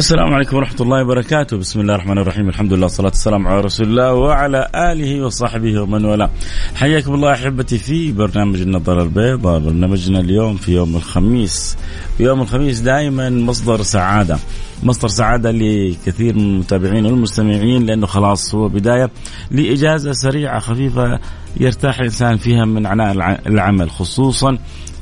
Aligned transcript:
السلام 0.00 0.34
عليكم 0.34 0.56
ورحمة 0.56 0.80
الله 0.80 1.02
وبركاته. 1.02 1.56
بسم 1.56 1.80
الله 1.80 1.94
الرحمن 1.94 2.18
الرحيم. 2.18 2.48
الحمد 2.48 2.72
لله 2.72 2.82
والصلاة 2.82 3.08
والسلام 3.08 3.48
على 3.48 3.60
رسول 3.60 3.86
الله 3.86 4.14
وعلى 4.14 4.68
آله 4.74 5.24
وصحبه 5.26 5.80
ومن 5.80 6.04
والاه. 6.04 6.30
حياكم 6.74 7.14
الله 7.14 7.32
أحبتي 7.32 7.78
في 7.78 8.12
برنامج 8.12 8.60
النظر 8.60 9.02
البيضاء. 9.02 9.58
برنامجنا 9.60 10.20
اليوم 10.20 10.56
في 10.56 10.72
يوم 10.72 10.96
الخميس. 10.96 11.76
يوم 12.20 12.40
الخميس 12.40 12.80
دائما 12.80 13.30
مصدر 13.30 13.82
سعادة. 13.82 14.38
مصدر 14.82 15.08
سعادة 15.08 15.50
لكثير 15.50 16.34
من 16.34 16.40
المتابعين 16.40 17.06
والمستمعين 17.06 17.86
لأنه 17.86 18.06
خلاص 18.06 18.54
هو 18.54 18.68
بداية 18.68 19.10
لإجازة 19.50 20.12
سريعة 20.12 20.58
خفيفة 20.58 21.20
يرتاح 21.60 21.98
الإنسان 21.98 22.36
فيها 22.36 22.64
من 22.64 22.86
عناء 22.86 23.40
العمل 23.46 23.90
خصوصا 23.90 24.58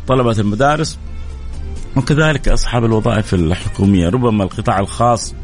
طلبة 0.09 0.37
المدارس. 0.39 0.98
وكذلك 1.98 2.48
أصحاب 2.48 2.84
الوظائف 2.84 3.34
الحكومية. 3.34 4.08
ربما 4.08 4.44
القطاع 4.44 4.78
الخاص 4.78 5.34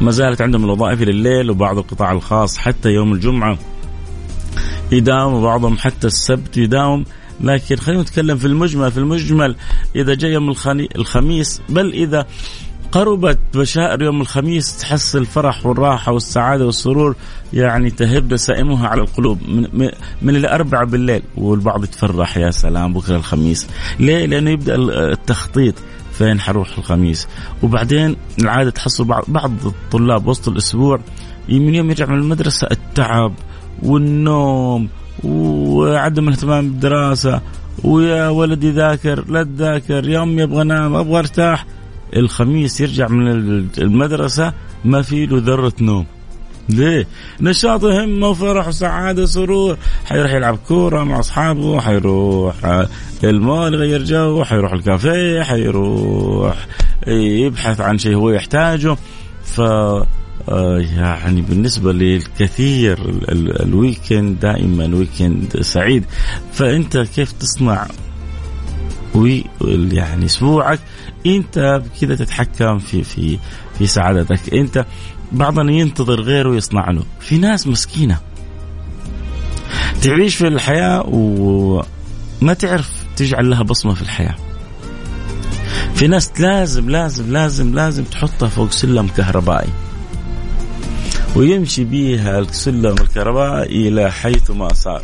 ما 0.00 0.10
زالت 0.10 0.40
عندهم 0.42 0.64
الوظائف 0.64 1.02
لليل 1.02 1.50
وبعض 1.50 1.78
القطاع 1.78 2.12
الخاص 2.12 2.58
حتى 2.58 2.88
يوم 2.88 3.12
الجمعة 3.12 3.58
يداوم 4.92 5.34
وبعضهم 5.34 5.78
حتى 5.78 6.06
السبت 6.06 6.56
يداوم. 6.56 7.04
لكن 7.40 7.76
خلينا 7.76 8.02
نتكلم 8.02 8.36
في 8.36 8.46
المجمل 8.46 8.92
في 8.92 8.98
المجمل 8.98 9.56
إذا 9.96 10.14
جاء 10.14 10.30
يوم 10.30 10.54
الخميس 10.96 11.60
بل 11.68 11.92
إذا 11.92 12.26
قربت 12.92 13.38
بشائر 13.54 14.02
يوم 14.02 14.20
الخميس 14.20 14.76
تحس 14.76 15.16
الفرح 15.16 15.66
والراحة 15.66 16.12
والسعادة 16.12 16.66
والسرور 16.66 17.16
يعني 17.52 17.90
تهب 17.90 18.34
نسائمها 18.34 18.88
على 18.88 19.00
القلوب. 19.00 19.38
من, 19.48 19.90
من 20.22 20.36
الأربعة 20.36 20.84
بالليل 20.84 21.22
والبعض 21.36 21.84
يتفرح 21.84 22.36
يا 22.36 22.50
سلام 22.50 22.92
بكرة 22.92 23.16
الخميس. 23.16 23.68
ليه؟ 24.00 24.26
لأنه 24.26 24.50
يبدأ 24.50 24.74
التخطيط 25.12 25.74
فين 26.12 26.40
حروح 26.40 26.78
الخميس. 26.78 27.28
وبعدين 27.62 28.16
العادة 28.40 28.70
تحصل 28.70 29.04
بعض, 29.04 29.24
بعض 29.28 29.52
الطلاب 29.66 30.26
وسط 30.26 30.48
الأسبوع 30.48 31.00
من 31.48 31.74
يوم 31.74 31.90
يرجع 31.90 32.06
من 32.06 32.18
المدرسة 32.18 32.68
التعب 32.70 33.32
والنوم 33.82 34.88
وعدم 35.24 36.28
الاهتمام 36.28 36.70
بالدراسة 36.70 37.40
ويا 37.84 38.28
ولدي 38.28 38.70
ذاكر 38.70 39.24
لا 39.28 39.42
تذاكر 39.42 40.08
يا 40.08 40.22
امي 40.22 40.42
أبغى 40.42 40.62
انام 40.62 40.94
أبغى 40.94 41.18
أرتاح. 41.18 41.66
الخميس 42.16 42.80
يرجع 42.80 43.08
من 43.08 43.28
المدرسة 43.78 44.52
ما 44.84 45.02
في 45.02 45.26
له 45.26 45.38
ذرة 45.38 45.72
نوم. 45.80 46.06
ليه؟ 46.68 47.06
نشاط 47.40 47.84
همه 47.84 48.28
وفرح 48.28 48.68
وسعادة 48.68 49.22
وسرور. 49.22 49.76
حيروح 50.04 50.32
يلعب 50.32 50.58
كورة 50.68 51.04
مع 51.04 51.18
أصحابه 51.18 51.80
حيروح 51.80 52.86
المول 53.24 53.74
يغير 53.74 54.04
جو 54.04 54.44
حيروح 54.44 54.72
الكافيه 54.72 55.42
حيروح 55.42 56.66
يبحث 57.06 57.80
عن 57.80 57.98
شيء 57.98 58.14
هو 58.14 58.30
يحتاجه. 58.30 58.96
ف 59.44 59.60
آه، 60.50 60.78
يعني 60.96 61.42
بالنسبة 61.42 61.92
للكثير 61.92 62.98
ال 63.60 63.70
weekend 63.70 64.40
دائما 64.40 64.96
weekend 64.96 65.60
سعيد. 65.60 66.04
فأنت 66.52 66.98
كيف 66.98 67.32
تصنع 67.32 67.86
وي 69.14 69.44
يعني 69.92 70.26
اسبوعك 70.26 70.80
انت 71.26 71.82
كذا 72.00 72.14
تتحكم 72.14 72.78
في 72.78 73.02
في 73.02 73.38
في 73.78 73.86
سعادتك. 73.86 74.54
انت 74.54 74.86
بعضنا 75.32 75.72
ينتظر 75.72 76.20
غيره 76.20 76.54
يصنع 76.54 76.90
له. 76.90 77.02
في 77.20 77.38
ناس 77.38 77.66
مسكينة. 77.66 78.18
تعيش 80.02 80.36
في 80.36 80.48
الحياة 80.48 81.04
وما 81.08 82.54
تعرف 82.58 82.90
تجعل 83.16 83.50
لها 83.50 83.62
بصمة 83.62 83.94
في 83.94 84.02
الحياة. 84.02 84.34
في 85.94 86.06
ناس 86.06 86.40
لازم 86.40 86.90
لازم 86.90 87.32
لازم 87.32 87.74
لازم 87.74 88.04
تحطها 88.04 88.48
فوق 88.48 88.70
سلم 88.70 89.08
كهربائي. 89.08 89.68
ويمشي 91.36 91.84
بيها 91.84 92.38
السلم 92.38 92.94
الكهربائي 93.00 93.88
إلى 93.88 94.12
حيث 94.12 94.50
ما 94.50 94.72
صار. 94.72 95.02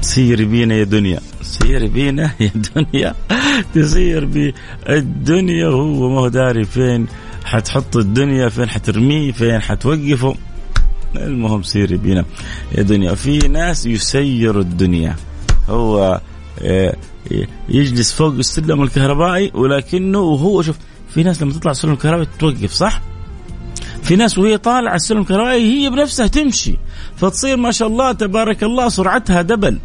سيري 0.00 0.44
بينا 0.44 0.74
يا 0.74 0.84
دنيا. 0.84 1.20
سيري 1.48 1.88
بينا 1.88 2.30
يا 2.40 2.50
دنيا. 2.54 3.14
تسير 3.74 4.24
بالدنيا 4.24 5.68
وهو 5.68 6.08
ما 6.08 6.20
هو 6.20 6.28
داري 6.28 6.64
فين 6.64 7.06
حتحط 7.44 7.96
الدنيا؟ 7.96 8.48
فين 8.48 8.68
حترميه؟ 8.68 9.32
فين 9.32 9.60
حتوقفه؟ 9.60 10.34
المهم 11.16 11.62
سيري 11.62 11.96
بينا. 11.96 12.24
يا 12.72 12.82
دنيا 12.82 13.14
في 13.14 13.38
ناس 13.38 13.86
يسير 13.86 14.60
الدنيا. 14.60 15.16
هو 15.68 16.20
آه، 16.62 16.96
يجلس 17.68 18.12
فوق 18.12 18.32
السلم 18.32 18.82
الكهربائي 18.82 19.50
ولكنه 19.54 20.18
وهو 20.18 20.62
شوف 20.62 20.76
في 21.08 21.22
ناس 21.22 21.42
لما 21.42 21.52
تطلع 21.52 21.70
السلم 21.70 21.92
الكهربائي 21.92 22.28
توقف 22.38 22.72
صح؟ 22.72 23.02
في 24.02 24.16
ناس 24.16 24.38
وهي 24.38 24.58
طالعة 24.58 24.94
السلم 24.94 25.20
الكهربائي 25.20 25.84
هي 25.84 25.90
بنفسها 25.90 26.26
تمشي 26.26 26.76
فتصير 27.16 27.56
ما 27.56 27.70
شاء 27.70 27.88
الله 27.88 28.12
تبارك 28.12 28.62
الله 28.62 28.88
سرعتها 28.88 29.42
دبل. 29.42 29.78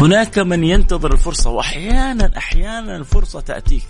هناك 0.00 0.38
من 0.38 0.64
ينتظر 0.64 1.12
الفرصة 1.12 1.50
وأحيانا 1.50 2.30
أحيانا 2.36 2.96
الفرصة 2.96 3.40
تأتيك. 3.40 3.86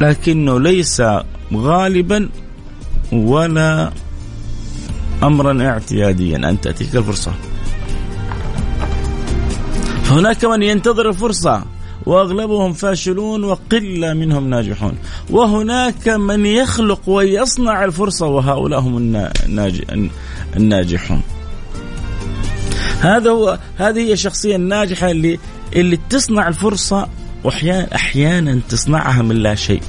لكنه 0.00 0.60
ليس 0.60 1.02
غالبا 1.54 2.28
ولا 3.12 3.92
أمرا 5.22 5.62
اعتياديا 5.68 6.36
أن 6.36 6.60
تأتيك 6.60 6.96
الفرصة. 6.96 7.32
فهناك 10.04 10.44
من 10.44 10.62
ينتظر 10.62 11.08
الفرصة 11.08 11.64
وأغلبهم 12.06 12.72
فاشلون 12.72 13.44
وقلة 13.44 14.14
منهم 14.14 14.50
ناجحون. 14.50 14.98
وهناك 15.30 16.08
من 16.08 16.46
يخلق 16.46 17.08
ويصنع 17.08 17.84
الفرصة 17.84 18.26
وهؤلاء 18.26 18.80
هم 18.80 18.96
الناجحون. 20.56 21.22
هذا 23.02 23.30
هو 23.30 23.58
هذه 23.78 23.98
هي 23.98 24.12
الشخصيه 24.12 24.56
الناجحة 24.56 25.10
اللي 25.10 25.38
اللي 25.76 25.98
تصنع 26.10 26.48
الفرصة 26.48 27.08
واحيانا 27.44 27.94
أحيانا 27.94 28.60
تصنعها 28.68 29.22
من 29.22 29.36
لا 29.36 29.54
شيء. 29.54 29.82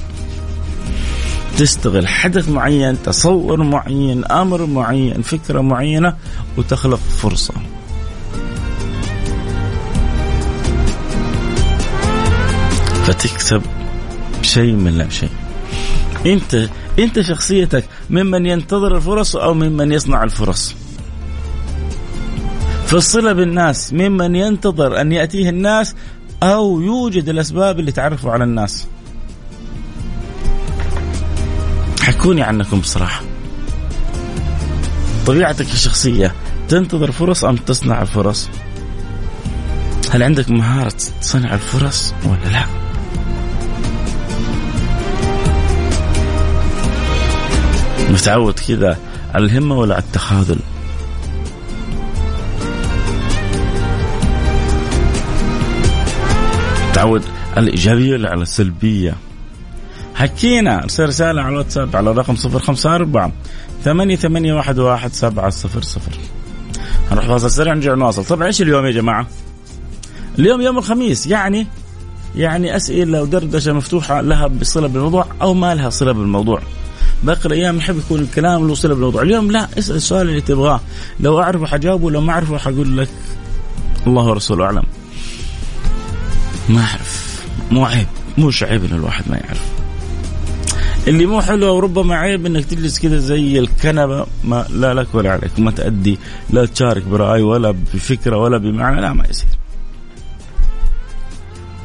تستغل 1.56 2.08
حدث 2.08 2.48
معين 2.48 3.02
تصور 3.02 3.62
معين 3.62 4.24
أمر 4.24 4.66
معين 4.66 5.22
فكرة 5.22 5.60
معينة 5.60 6.16
وتخلق 6.56 7.00
فرصة. 7.18 7.54
فتكسب 13.04 13.62
شيء 14.42 14.72
من 14.72 14.98
لا 14.98 15.08
شيء. 15.08 15.30
انت 16.26 16.68
انت 16.98 17.20
شخصيتك 17.20 17.84
ممن 18.10 18.46
ينتظر 18.46 18.96
الفرص 18.96 19.36
أو 19.36 19.54
ممن 19.54 19.92
يصنع 19.92 20.22
الفرص. 20.22 20.83
في 22.94 22.98
الصله 22.98 23.32
بالناس 23.32 23.92
ممن 23.92 24.36
ينتظر 24.36 25.00
أن 25.00 25.12
يأتيه 25.12 25.48
الناس 25.48 25.94
أو 26.42 26.80
يوجد 26.80 27.28
الأسباب 27.28 27.80
اللي 27.80 27.92
تعرفوا 27.92 28.32
على 28.32 28.44
الناس. 28.44 28.86
حكوني 32.00 32.42
عنكم 32.42 32.80
بصراحة. 32.80 33.22
طبيعتك 35.26 35.72
الشخصية 35.72 36.34
تنتظر 36.68 37.12
فرص 37.12 37.44
أم 37.44 37.56
تصنع 37.56 38.02
الفرص؟ 38.02 38.48
هل 40.10 40.22
عندك 40.22 40.50
مهارة 40.50 40.96
صنع 41.20 41.54
الفرص 41.54 42.14
ولا 42.24 42.52
لا؟ 42.52 42.66
متعود 48.10 48.58
كذا 48.68 48.98
على 49.34 49.44
الهمة 49.44 49.78
ولا 49.78 49.94
على 49.94 50.02
التخاذل؟ 50.02 50.58
تعود 56.94 57.22
الإيجابية 57.56 58.28
على 58.28 58.42
السلبية. 58.42 59.14
حكينا 60.14 60.82
ارسل 60.82 61.06
رسالة 61.06 61.42
على 61.42 61.52
الواتساب 61.52 61.96
على 61.96 62.10
الرقم 62.10 62.34
054 62.34 63.32
ثمانية 63.84 64.16
ثمانية 64.16 64.54
واحد 64.54 64.78
واحد 64.78 65.12
سبعة 65.12 65.50
صفر 65.50 65.82
صفر. 65.82 66.12
هنروح 67.10 67.26
فاصل 67.26 67.50
سريع 67.50 67.74
نرجع 67.74 67.94
نواصل. 67.94 68.24
طبعا 68.24 68.46
إيش 68.46 68.62
اليوم 68.62 68.86
يا 68.86 68.90
جماعة. 68.90 69.26
اليوم 70.38 70.60
يوم 70.60 70.78
الخميس 70.78 71.26
يعني 71.26 71.66
يعني 72.36 72.76
أسئلة 72.76 73.22
ودردشة 73.22 73.72
مفتوحة 73.72 74.20
لها 74.20 74.46
بصلة 74.46 74.86
بالموضوع 74.88 75.26
أو 75.42 75.54
ما 75.54 75.74
لها 75.74 75.90
صلة 75.90 76.12
بالموضوع. 76.12 76.60
باقي 77.22 77.46
الأيام 77.46 77.76
يحب 77.76 77.98
يكون 77.98 78.20
الكلام 78.20 78.68
له 78.68 78.74
صلة 78.74 78.94
بالموضوع، 78.94 79.22
اليوم 79.22 79.50
لا 79.50 79.68
اسأل 79.78 79.96
السؤال 79.96 80.28
اللي 80.28 80.40
تبغاه، 80.40 80.80
لو 81.20 81.42
أعرفه 81.42 81.66
حجاوبه 81.66 82.10
لو 82.10 82.20
ما 82.20 82.32
أعرفه 82.32 82.58
حقول 82.58 82.98
لك 82.98 83.08
الله 84.06 84.24
ورسوله 84.24 84.64
أعلم. 84.64 84.82
ما 86.68 86.80
أعرف. 86.80 87.44
مو 87.70 87.84
عيب. 87.84 88.06
مش 88.38 88.62
عيب 88.62 88.84
إن 88.84 88.96
الواحد 88.96 89.24
ما 89.30 89.36
يعرف. 89.36 89.62
اللي 91.06 91.26
مو 91.26 91.40
حلو 91.40 91.76
وربما 91.76 92.16
عيب 92.16 92.46
إنك 92.46 92.64
تجلس 92.64 92.98
كذا 92.98 93.18
زي 93.18 93.58
الكنبة. 93.58 94.26
ما 94.44 94.66
لا 94.70 94.94
لك 94.94 95.14
ولا 95.14 95.32
عليك. 95.32 95.60
ما 95.60 95.70
تأدي. 95.70 96.18
لا 96.50 96.66
تشارك 96.66 97.02
برأي 97.02 97.42
ولا 97.42 97.70
بفكرة 97.70 98.36
ولا 98.36 98.58
بمعنى. 98.58 99.00
لا 99.00 99.12
ما 99.12 99.26
يصير. 99.28 99.48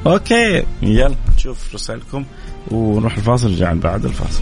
أوكي. 0.08 0.64
يلا 0.82 1.16
نشوف 1.36 1.76
رسائلكم 1.76 2.26
ونروح 2.72 3.18
الفاصل. 3.18 3.52
رجع 3.52 3.74
بعد 3.74 4.06
الفاصل. 4.06 4.42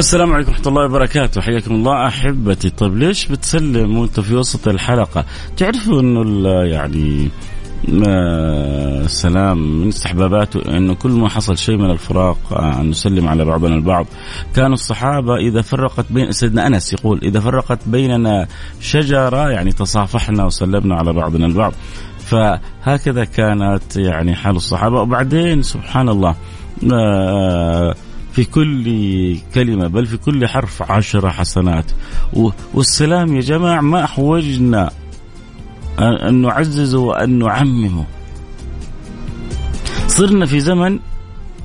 السلام 0.00 0.32
عليكم 0.32 0.50
ورحمة 0.50 0.66
الله 0.66 0.84
وبركاته. 0.84 1.40
حياكم 1.40 1.74
الله 1.74 2.06
أحبتي. 2.06 2.70
طيب 2.70 2.96
ليش 2.96 3.26
بتسلم 3.26 3.98
وأنت 3.98 4.20
في 4.20 4.34
وسط 4.34 4.68
الحلقة؟ 4.68 5.24
تعرفوا 5.56 6.00
أنه 6.00 6.48
يعني 6.64 7.28
السلام 9.04 9.80
من 9.80 9.88
استحباباته 9.88 10.76
إنه 10.76 10.94
كل 10.94 11.10
ما 11.10 11.28
حصل 11.28 11.58
شيء 11.58 11.76
من 11.76 11.90
الفراق 11.90 12.38
أن 12.52 12.90
نسلم 12.90 13.28
على 13.28 13.44
بعضنا 13.44 13.74
البعض. 13.74 14.06
كانوا 14.54 14.74
الصحابة 14.74 15.36
إذا 15.36 15.62
فرقت 15.62 16.06
بين 16.10 16.32
سيدنا 16.32 16.66
أنس 16.66 16.92
يقول 16.92 17.20
إذا 17.22 17.40
فرقت 17.40 17.78
بيننا 17.86 18.46
شجرة 18.80 19.50
يعني 19.50 19.72
تصافحنا 19.72 20.44
وسلمنا 20.44 20.94
على 20.94 21.12
بعضنا 21.12 21.46
البعض. 21.46 21.72
فهكذا 22.18 23.24
كانت 23.24 23.96
يعني 23.96 24.34
حال 24.34 24.56
الصحابة. 24.56 25.00
وبعدين 25.00 25.62
سبحان 25.62 26.08
الله 26.08 26.34
في 28.32 28.44
كل 28.44 29.38
كلمة 29.54 29.86
بل 29.86 30.06
في 30.06 30.16
كل 30.16 30.46
حرف 30.46 30.82
عشرة 30.82 31.28
حسنات. 31.28 31.84
والسلام 32.74 33.36
يا 33.36 33.40
جماعة 33.40 33.80
ما 33.80 34.04
أحوجنا 34.04 34.90
أن 35.98 36.42
نعززه 36.42 36.98
وأن 36.98 37.38
نعممه 37.38 38.04
صرنا 40.08 40.46
في 40.46 40.60
زمن 40.60 40.98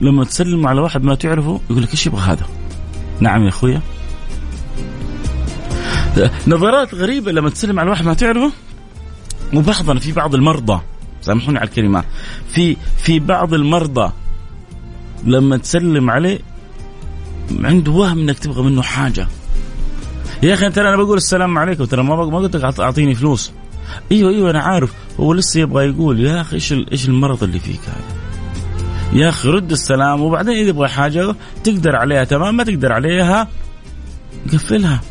لما 0.02 0.24
تسلم 0.24 0.68
على 0.68 0.82
واحد 0.82 1.04
ما 1.04 1.16
تعرفه 1.16 1.62
يقول 1.70 1.84
لك 1.84 1.92
إيش 1.92 2.08
يبغى 2.08 2.22
هذا؟ 2.22 2.46
نعم 3.20 3.44
يا 3.44 3.50
أخويا. 3.50 3.82
نظرات 6.48 6.96
غريبة 6.96 7.32
لما 7.32 7.50
تسلم 7.50 7.80
على 7.80 7.90
واحد 7.90 8.06
ما 8.06 8.14
تعرفه 8.14 8.52
وبعضنا 9.54 10.00
في 10.00 10.12
بعض 10.12 10.36
المرضى. 10.36 10.82
سامحوني 11.22 11.58
على 11.58 11.68
الكلمة. 11.68 12.04
في 12.50 12.78
في 12.98 13.20
بعض 13.20 13.54
المرضى 13.54 14.12
لما 15.24 15.58
تسلم 15.58 16.10
عليه 16.10 16.40
عنده 17.52 17.92
وهم 17.92 18.20
إنك 18.20 18.40
تبغى 18.40 18.64
منه 18.64 18.82
حاجة. 18.82 19.28
يا 20.44 20.54
أخي 20.54 20.70
ترى 20.70 20.90
أنا 20.90 20.98
بقول 20.98 21.18
السلام 21.18 21.58
عليكم 21.58 21.86
ترى 21.86 22.04
ما 22.04 22.16
ما 22.16 22.38
قلت 22.38 22.56
لك 22.56 22.80
أعطيني 22.80 23.16
فلوس. 23.16 23.52
أيوه 24.12 24.32
أيوه 24.32 24.50
أنا 24.50 24.62
عارف. 24.62 24.94
هو 25.20 25.34
لسه 25.34 25.60
يبغى 25.60 25.86
يقول 25.86 26.20
يا 26.20 26.42
أخي 26.42 26.56
إيش 26.56 26.74
إيش 26.74 27.08
المرض 27.08 27.44
اللي 27.44 27.60
فيك 27.60 27.80
هذا؟ 27.88 29.20
يا 29.20 29.30
أخي 29.30 29.50
رد 29.50 29.72
السلام. 29.72 30.22
وبعدين 30.22 30.54
إذا 30.54 30.70
يبغى 30.70 30.88
حاجة 30.88 31.36
تقدر 31.64 31.96
عليها 31.96 32.24
تمام؟ 32.24 32.58
ما 32.58 32.64
تقدر 32.64 32.94
عليها 32.94 33.48
قفلها. 34.54 35.02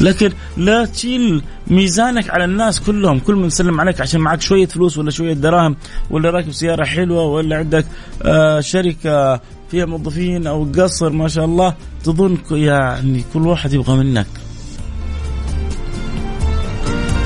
لكن 0.00 0.32
لا 0.56 0.84
تشيل 0.84 1.42
ميزانك 1.66 2.30
على 2.30 2.44
الناس 2.44 2.80
كلهم. 2.80 3.18
كل 3.18 3.34
من 3.34 3.46
يسلم 3.46 3.80
عليك 3.80 4.00
عشان 4.00 4.20
معك 4.20 4.40
شوية 4.40 4.66
فلوس 4.66 4.98
ولا 4.98 5.10
شوية 5.10 5.32
دراهم 5.32 5.76
ولا 6.10 6.30
راكب 6.30 6.52
سيارة 6.52 6.84
حلوة 6.84 7.24
ولا 7.24 7.56
عندك 7.56 7.86
آه 8.22 8.60
شركة 8.60 9.40
فيها 9.72 9.86
موظفين 9.86 10.46
أو 10.46 10.68
قصر 10.78 11.10
ما 11.10 11.28
شاء 11.28 11.44
الله. 11.44 11.74
تظن 12.04 12.38
يعني 12.50 13.24
كل 13.34 13.46
واحد 13.46 13.72
يبغى 13.72 13.96
منك. 13.96 14.26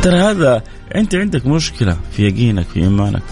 ترى 0.03 0.17
هذا 0.17 0.63
أنت 0.95 1.15
عندك 1.15 1.47
مشكلة 1.47 1.97
في 2.13 2.29
يقينك 2.29 2.67
في 2.67 2.81
إيمانك. 2.81 3.23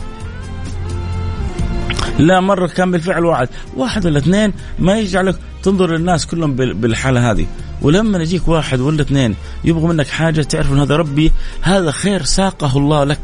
لا 2.18 2.40
مرة 2.40 2.66
كان 2.66 2.90
بالفعل 2.90 3.24
واحد. 3.24 3.48
واحد 3.76 4.06
ولا 4.06 4.18
اثنين 4.18 4.52
ما 4.78 4.98
يجعلك 4.98 5.38
تنظر 5.62 5.96
للناس 5.96 6.26
كلهم 6.26 6.56
بالحالة 6.56 7.30
هذه. 7.30 7.46
ولما 7.82 8.18
يجيك 8.18 8.48
واحد 8.48 8.80
ولا 8.80 9.02
اثنين 9.02 9.34
يبغوا 9.64 9.88
منك 9.88 10.06
حاجة 10.06 10.42
تعرف 10.42 10.72
أن 10.72 10.78
هذا 10.78 10.96
ربي 10.96 11.32
هذا 11.62 11.90
خير 11.90 12.22
ساقه 12.22 12.78
الله 12.78 13.04
لك. 13.04 13.20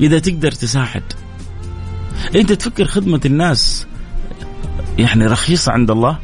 إذا 0.00 0.18
تقدر 0.18 0.52
تساعد. 0.52 1.02
أنت 2.34 2.52
تفكر 2.52 2.84
خدمة 2.84 3.20
الناس. 3.24 3.86
يعني 5.00 5.26
رخيصة 5.26 5.72
عند 5.72 5.90
الله. 5.90 6.18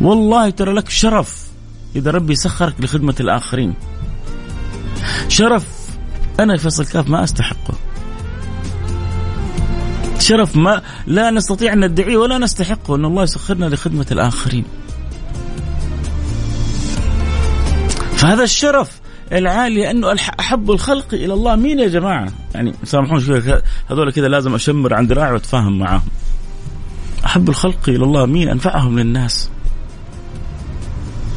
والله 0.00 0.50
ترى 0.50 0.72
لك 0.72 0.88
شرف 0.88 1.48
إذا 1.96 2.10
ربي 2.10 2.34
سخرك 2.34 2.74
لخدمة 2.80 3.14
الآخرين. 3.20 3.74
شرف 5.28 5.66
أنا 6.40 6.56
فيصل 6.56 6.86
كاف 6.86 7.08
ما 7.08 7.24
أستحقه. 7.24 7.74
شرف 10.18 10.56
ما 10.56 10.82
لا 11.06 11.30
نستطيع 11.30 11.72
أن 11.72 11.84
ندعيه 11.84 12.16
ولا 12.16 12.38
نستحقه 12.38 12.96
أن 12.96 13.04
الله 13.04 13.22
يسخرنا 13.22 13.66
لخدمة 13.66 14.06
الآخرين. 14.12 14.64
فهذا 18.16 18.42
الشرف 18.42 19.00
العالي 19.32 19.90
أنه 19.90 20.16
أحب 20.40 20.70
الخلق 20.70 21.14
إلى 21.14 21.34
الله. 21.34 21.56
مين 21.56 21.78
يا 21.78 21.88
جماعة؟ 21.88 22.32
يعني 22.54 22.74
سامحوني 22.84 23.20
شوي 23.20 23.62
هذول 23.90 24.12
كذا 24.12 24.28
لازم 24.28 24.54
أشمر 24.54 24.94
عن 24.94 25.06
ذراعي 25.06 25.32
وأتفاهم 25.32 25.78
معاهم. 25.78 26.02
أحب 27.28 27.48
الخلق 27.48 27.88
إلى 27.88 28.04
الله 28.04 28.26
مين؟ 28.26 28.48
أنفعهم 28.48 28.98
للناس. 28.98 29.50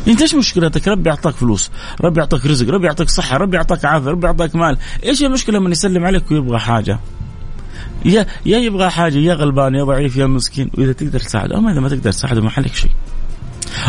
أنت 0.08 0.22
إيش 0.22 0.36
مشكلتك؟ 0.36 0.88
ربي 0.88 1.10
أعطاك 1.10 1.34
فلوس، 1.34 1.72
ربي 2.02 2.20
أعطاك 2.22 2.46
رزق، 2.46 2.70
ربي 2.70 2.88
أعطاك 2.88 3.10
صحة، 3.10 3.38
ربي 3.38 3.58
أعطاك 3.58 3.86
عافية، 3.86 4.10
ربي 4.10 4.28
أعطاك 4.28 4.56
مال، 4.56 4.78
إيش 5.04 5.24
المشكلة 5.24 5.60
من 5.60 5.72
يسلم 5.72 6.06
عليك 6.06 6.32
ويبغى 6.32 6.60
حاجة؟ 6.60 7.00
يا 8.06 8.26
يا 8.46 8.58
يبغى 8.58 8.90
حاجة 8.90 9.18
يا 9.18 9.34
غلبان 9.34 9.76
يا 9.76 9.84
ضعيف 9.84 10.16
يا 10.16 10.26
مسكين 10.26 10.72
وإذا 10.78 10.94
تقدر 10.94 11.20
تساعده 11.20 11.58
أما 11.58 11.72
إذا 11.72 11.80
ما 11.80 11.90
تقدر 11.90 12.12
تساعده 12.12 12.42
ما 12.42 12.52
عليك 12.58 12.76
شيء. 12.76 12.92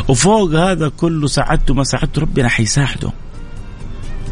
وفوق 0.08 0.50
هذا 0.54 0.88
كله 0.88 1.26
ساعدته 1.26 1.74
ما 1.74 1.84
ساعدته 1.84 2.22
ربنا 2.22 2.48
حيساعده 2.48 3.12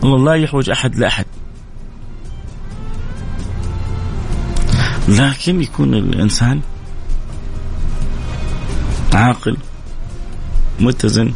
الله 0.05 0.25
لا 0.25 0.35
يحوج 0.35 0.71
أحد 0.71 0.97
لأحد 0.97 1.27
لكن 5.09 5.63
يكون 5.63 5.95
الإنسان 5.95 6.61
عاقل 9.15 9.57
متزن 10.81 11.33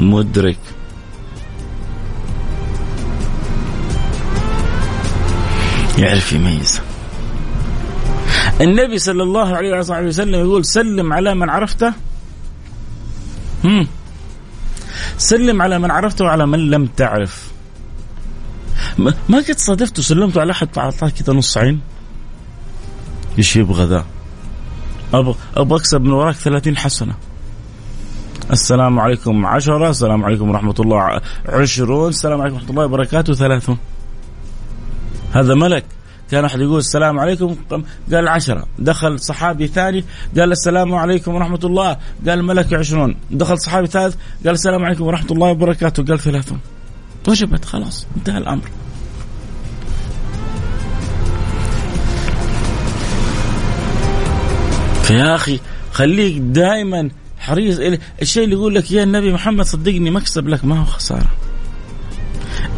مدرك. 0.00 0.58
يعرف 5.98 6.32
يميز. 6.32 6.80
النبي 8.60 8.98
صلى 8.98 9.22
الله 9.22 9.56
عليه 9.56 9.78
وصحبه 9.78 10.06
وسلم 10.06 10.40
يقول 10.40 10.64
سلم 10.64 11.12
على 11.12 11.34
من 11.34 11.50
عرفته. 11.50 11.92
هم. 13.64 13.86
سلم 15.18 15.62
على 15.62 15.78
من 15.78 15.90
عرفته 15.90 16.24
وعلى 16.24 16.46
من 16.46 16.70
لم 16.70 16.86
تعرف. 16.86 17.48
ما 19.28 19.38
قد 19.38 19.58
صادفت 19.58 19.98
وسلمت 19.98 20.38
على 20.38 20.52
أحد 20.52 20.68
اعطاك 20.78 21.12
كذا 21.12 21.32
نص 21.32 21.58
عين؟ 21.58 21.80
إيش 23.38 23.56
يبغى 23.56 23.84
ذا؟ 23.84 24.04
أبغى 25.14 25.36
أكسب 25.56 26.00
من 26.00 26.12
وراك 26.12 26.34
30 26.34 26.76
حسنة. 26.76 27.14
السلام 28.50 29.00
عليكم 29.00 29.46
عشرة 29.46 29.90
السلام 29.90 30.24
عليكم 30.24 30.50
ورحمة 30.50 30.74
الله 30.80 31.20
عشرون 31.48 32.08
السلام 32.08 32.40
عليكم 32.40 32.56
ورحمة 32.56 32.70
الله 32.70 32.84
وبركاته 32.84 33.32
ثلاثون. 33.32 33.78
هذا 35.32 35.54
ملك 35.54 35.84
كان 36.30 36.44
أحد 36.44 36.60
يقول 36.60 36.78
السلام 36.78 37.20
عليكم 37.20 37.56
قال 38.12 38.28
عشرة. 38.28 38.66
دخل 38.78 39.20
صحابي 39.20 39.66
ثاني 39.66 40.04
قال 40.36 40.52
السلام 40.52 40.94
عليكم 40.94 41.34
ورحمة 41.34 41.60
الله. 41.64 41.96
قال 42.28 42.44
ملك 42.44 42.74
عشرون. 42.74 43.16
دخل 43.30 43.58
صحابي 43.58 43.86
ثالث 43.86 44.16
قال 44.44 44.54
السلام 44.54 44.84
عليكم 44.84 45.04
ورحمة 45.04 45.30
الله 45.30 45.48
وبركاته 45.48 46.04
قال 46.04 46.18
ثلاثون. 46.20 46.60
وجبت 47.28 47.64
خلاص 47.64 48.06
انتهى 48.16 48.38
الأمر. 48.38 48.68
فيا 55.08 55.34
أخي 55.34 55.60
خليك 55.92 56.38
دائما 56.38 57.10
حريص 57.38 57.78
الشيء 58.22 58.44
اللي 58.44 58.54
يقول 58.54 58.74
لك 58.74 58.92
يا 58.92 59.02
النبي 59.02 59.32
محمد 59.32 59.64
صدقني 59.64 60.10
مكسب 60.10 60.48
لك 60.48 60.64
ما 60.64 60.80
هو 60.80 60.84
خسارة. 60.84 61.30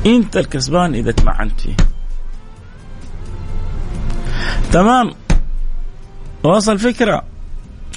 أنت 0.06 0.36
الكسبان 0.36 0.94
إذا 0.94 1.10
تمعنت 1.10 1.60
فيه 1.60 1.76
تمام؟ 4.72 5.10
وصل 6.42 6.78
فكرة؟ 6.78 7.24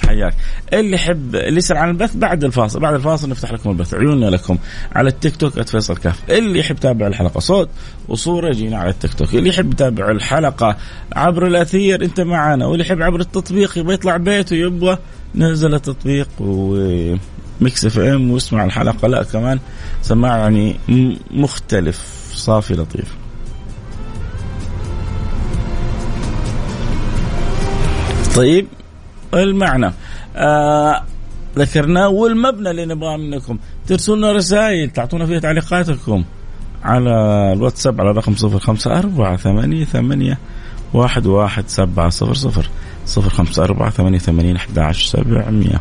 حياك. 0.06 0.34
اللي 0.72 0.94
يحب 0.94 1.34
اللي 1.36 1.58
يسأل 1.58 1.76
عن 1.76 1.88
البث 1.88 2.16
بعد 2.16 2.44
الفاصل. 2.44 2.80
بعد 2.80 2.94
الفاصل 2.94 3.28
نفتح 3.28 3.52
لكم 3.52 3.70
البث. 3.70 3.94
عيوننا 3.94 4.26
لكم 4.26 4.58
على 4.92 5.08
التيك 5.08 5.36
توك 5.36 5.60
@فيصل 5.60 5.96
كاف. 5.96 6.30
اللي 6.30 6.58
يحب 6.58 6.76
يتابع 6.76 7.06
الحلقة 7.06 7.40
صوت 7.40 7.68
وصورة 8.08 8.48
يجينا 8.48 8.78
على 8.78 8.90
التيك 8.90 9.14
توك. 9.14 9.34
اللي 9.34 9.48
يحب 9.48 9.72
يتابع 9.72 10.10
الحلقة 10.10 10.76
عبر 11.12 11.46
الأثير 11.46 12.04
انت 12.04 12.20
معنا 12.20 12.66
واللي 12.66 12.84
يحب 12.84 13.02
عبر 13.02 13.20
التطبيق 13.20 13.78
يبغى 13.78 13.94
يطلع 13.94 14.16
بيته 14.16 14.56
يبغى 14.56 14.98
نزل 15.34 15.74
التطبيق 15.74 16.28
و 16.40 17.84
Mix 17.84 17.98
FM 17.98 18.30
واسمع 18.30 18.64
الحلقة. 18.64 19.08
لا 19.08 19.22
كمان 19.22 19.58
سماع 20.02 20.38
يعني 20.38 20.76
مختلف. 21.30 22.14
صافي 22.32 22.74
لطيف. 22.74 23.14
طيب. 28.36 28.66
المعنى. 29.42 29.92
آه 30.36 31.02
ذكرناه 31.58 32.08
والمبنى 32.08 32.70
اللي 32.70 32.86
نبغاه 32.86 33.16
منكم. 33.16 33.58
ترسلوا 33.86 34.16
لنا 34.16 34.32
رسائل 34.32 34.90
تعطونا 34.90 35.26
فيها 35.26 35.38
تعليقاتكم 35.38 36.24
على 36.84 37.10
الواتساب 37.52 38.00
على 38.00 38.10
رقم 38.10 38.34
صفر 38.34 38.58
خمسة 38.58 38.98
أربعة 38.98 39.36
ثمانية 39.36 39.84
ثمانية 39.84 40.38
واحد 40.94 41.26
واحد 41.26 41.68
سبعة 41.68 42.08
صفر 42.08 42.34
صفر 42.34 42.68
صفر 43.06 43.30
خمسة 43.30 43.64
أربعة 43.64 43.90
ثمانية 43.90 44.18
ثمانين 44.18 44.56
أحد 44.56 44.78
عشر 44.78 45.06
سبعمية. 45.06 45.80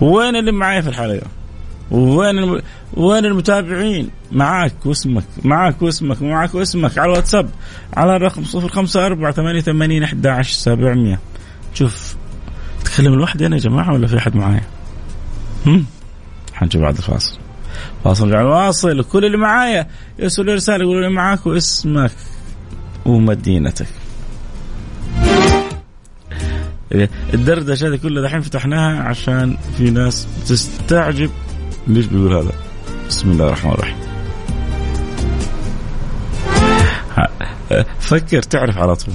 وين 0.00 0.36
اللي 0.36 0.52
معايا 0.52 0.80
في 0.80 0.88
الحلقة؟ 0.88 1.26
وين 1.90 2.38
الم... 2.38 2.62
وين 2.96 3.24
المتابعين؟ 3.24 4.10
معاك 4.32 4.86
واسمك 4.86 5.24
معاك 5.44 5.82
واسمك 5.82 6.22
معاك 6.22 6.54
واسمك 6.54 6.98
على 6.98 7.12
الواتساب 7.12 7.48
على 7.96 8.16
الرقم 8.16 8.44
صفر 8.44 8.68
خمسة 8.68 9.06
أربعة 9.06 9.32
ثمانية 9.32 9.60
ثمانين 9.60 10.02
أحد 10.02 10.26
عشر 10.26 10.52
سبعمية. 10.52 11.18
شوف 11.74 12.16
اتكلم 12.98 13.14
لوحدي 13.14 13.46
أنا 13.46 13.56
يا 13.56 13.60
جماعة 13.60 13.92
ولا 13.92 14.06
في 14.06 14.18
أحد 14.18 14.36
معايا؟ 14.36 14.62
هم؟ 15.66 15.86
حنشوف 16.54 16.82
بعد 16.82 16.96
الفاصل. 16.96 17.38
فاصل 18.04 18.34
واصل 18.34 19.04
كل 19.04 19.24
اللي 19.24 19.36
معايا. 19.36 19.86
يرسلوا 20.18 20.46
لي 20.46 20.54
رساله 20.54 20.84
يقولوا 20.84 21.02
لي 21.02 21.14
معاك 21.14 21.46
واسمك 21.46 22.12
ومدينتك. 23.04 23.86
الدردشة 27.34 27.88
هذه 27.88 27.96
كلها 27.96 28.22
دحين 28.22 28.40
فتحناها 28.40 29.02
عشان 29.02 29.56
في 29.76 29.90
ناس 29.90 30.26
تستعجب. 30.46 31.30
ليش 31.86 32.06
بيقول 32.06 32.36
هذا؟ 32.36 32.52
بسم 33.08 33.30
الله 33.30 33.46
الرحمن 33.46 33.72
الرحيم. 33.72 33.96
فكر 38.00 38.42
تعرف 38.42 38.78
على 38.78 38.96
طول. 38.96 39.14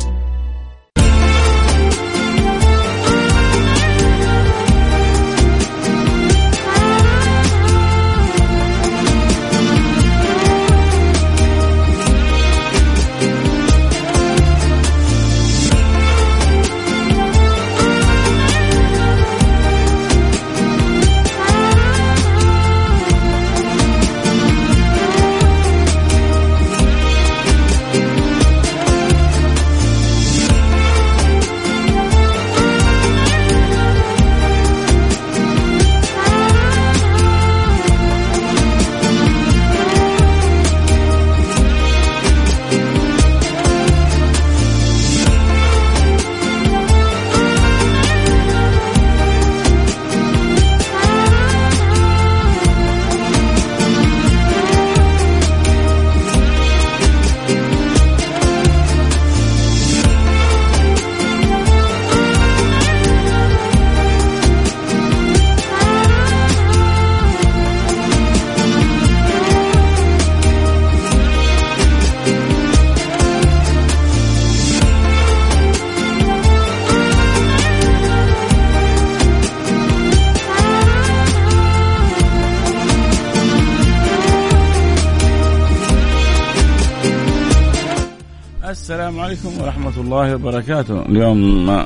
عليكم 89.31 89.61
ورحمة 89.61 89.97
الله 89.97 90.35
وبركاته. 90.35 91.01
اليوم 91.01 91.85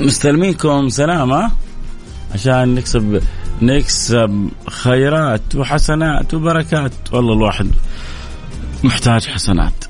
مستلمينكم 0.00 0.88
سلامة 0.88 1.50
عشان 2.34 2.74
نكسب 2.74 3.22
نكسب 3.62 4.48
خيرات 4.68 5.56
وحسنات 5.56 6.34
وبركات. 6.34 6.92
والله 7.12 7.34
الواحد 7.34 7.70
محتاج 8.84 9.26
حسنات. 9.26 9.84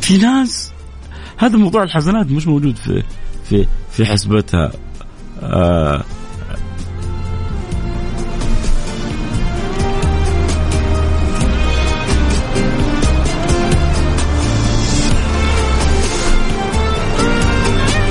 في 0.00 0.18
ناس 0.18 0.72
هذا 1.36 1.56
موضوع 1.56 1.82
الحسنات 1.82 2.26
مش 2.26 2.46
موجود 2.46 2.76
في 2.76 3.02
في 3.48 3.66
في 3.90 4.06
حسبتها. 4.06 4.72
آه 5.42 6.04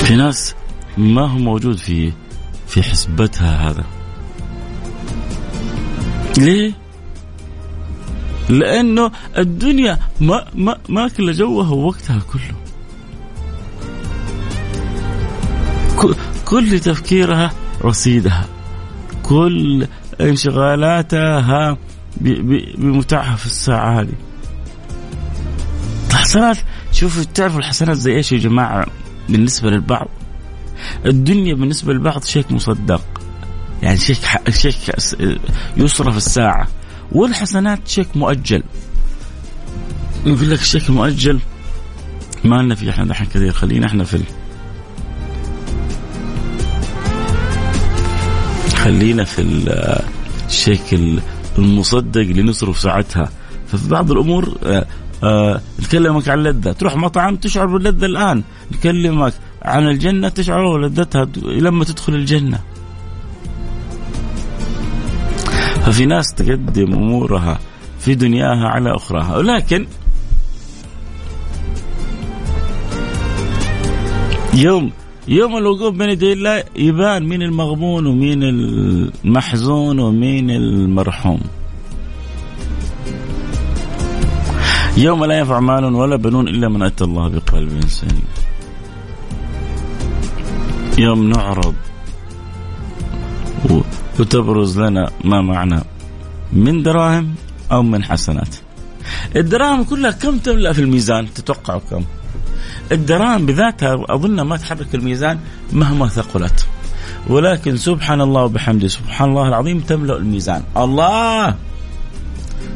في 0.08 0.16
ناس 0.16 0.56
ما 0.98 1.22
هو 1.22 1.38
موجود 1.38 1.78
في 1.78 2.12
في 2.68 2.84
حسبتها 2.84 3.70
هذا. 3.70 3.84
ليه؟ 6.38 6.74
لأنه 8.50 9.12
الدنيا 9.38 10.00
ما 10.22 10.46
ما 10.56 10.78
ماكله 10.90 11.32
جوها 11.32 11.70
ووقتها 11.70 12.20
كله. 12.20 12.56
كل 16.46 16.80
تفكيرها 16.80 17.52
رصيدها. 17.82 18.46
كل 19.24 19.88
انشغالاتها 20.22 21.78
بمتعها 22.78 23.36
في 23.36 23.46
الساعة 23.46 24.02
هذه. 24.02 24.14
الحسنات 26.10 26.58
شوفوا 26.92 27.24
تعرفوا 27.24 27.60
الحسنات 27.60 27.98
زي 27.98 28.16
إيش 28.16 28.32
يا 28.32 28.38
جماعة؟ 28.38 28.86
بالنسبة 29.30 29.70
للبعض. 29.70 30.08
الدنيا 31.06 31.54
بالنسبة 31.54 31.94
للبعض 31.94 32.24
شيء 32.24 32.46
مصدق. 32.50 33.02
يعني 33.84 33.98
شيك 33.98 34.18
شيك 34.50 34.76
يصرف 35.78 36.18
الساعة. 36.18 36.68
والحسنات 37.12 37.88
شيك 37.88 38.08
مؤجل. 38.18 38.64
يقول 40.26 40.52
لك 40.52 40.60
الشيك 40.60 40.90
المؤجل 40.90 41.40
ما 42.44 42.56
لنا 42.56 42.76
فيه 42.76 42.90
إحنا 42.90 43.06
دحين 43.06 43.28
كثير. 43.28 43.52
خلينا 43.52 43.86
إحنا 43.86 44.04
في 44.04 44.24
خلينا 48.76 49.24
في 49.24 49.42
الشيك 50.48 51.00
المصدق 51.58 52.22
اللي 52.22 52.44
نصرف 52.44 52.80
ساعتها. 52.80 53.30
ففي 53.68 53.90
بعض 53.90 54.12
الأمور 54.12 54.58
آه، 55.24 55.62
نكلمك 55.80 56.30
عن 56.30 56.40
اللذة 56.40 56.72
تروح 56.72 56.96
مطعم 56.96 57.36
تشعر 57.36 57.66
باللذة 57.66 58.06
الآن. 58.06 58.44
نكلمك 58.72 59.34
عن 59.62 59.88
الجنة 59.88 60.30
تشعر 60.30 60.78
بلذتها 60.78 61.26
لما 61.44 61.86
تدخل 61.86 62.14
الجنة. 62.14 62.60
ففي 65.86 66.06
ناس 66.06 66.34
تقدم 66.34 66.94
أمورها 66.94 67.60
في 68.00 68.16
دنياها 68.16 68.68
على 68.68 68.96
أخراها. 68.96 69.38
ولكن 69.38 69.88
يوم 74.54 74.92
يوم 75.28 75.58
الوقوف 75.58 75.96
بين 75.96 76.10
يدي 76.10 76.34
الله 76.34 76.64
يبان 76.76 77.28
مين 77.28 77.42
المغبون 77.42 78.06
ومين 78.06 78.44
المحزون 78.44 80.00
ومين 80.00 80.50
المرحوم. 80.50 81.40
يوم 84.98 85.26
لا 85.26 85.40
ينفع 85.40 85.60
مال 85.60 85.86
ولا 85.86 86.16
بنون 86.16 86.48
إلا 86.48 86.68
من 86.70 86.82
أتى 86.84 87.04
الله 87.04 87.28
بقلب 87.30 87.88
سليم. 87.88 88.26
يوم 90.98 91.30
نعرض 91.30 91.76
وتبرز 94.20 94.80
لنا 94.80 95.10
ما 95.24 95.42
معنى 95.42 95.80
من 96.54 96.84
دراهم 96.84 97.36
أو 97.72 97.84
من 97.84 98.04
حسنات. 98.04 98.56
الدراهم 99.36 99.84
كلها 99.84 100.12
كم 100.12 100.38
تملأ 100.38 100.74
في 100.74 100.82
الميزان؟ 100.82 101.34
تتوقعوا 101.34 101.82
كم؟ 101.90 102.04
الدراهم 102.92 103.46
بذاتها 103.46 104.06
أظن 104.10 104.42
ما 104.42 104.58
تحرك 104.58 104.96
الميزان 104.96 105.40
مهما 105.74 106.08
ثقلت. 106.08 106.68
ولكن 107.30 107.78
سبحان 107.78 108.22
الله 108.22 108.44
وبحمده 108.44 108.88
سبحان 108.88 109.30
الله 109.30 109.48
العظيم 109.48 109.80
تملأ 109.80 110.18
الميزان. 110.18 110.64
الله! 110.78 111.56